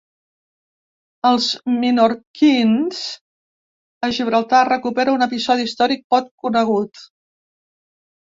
[1.31, 1.49] Els
[1.83, 3.01] ‘minorkeeens’
[4.07, 7.05] a Gibraltar recupera un episodi històric poc conegut.